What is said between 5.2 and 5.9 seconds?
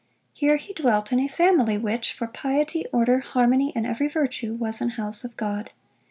of God.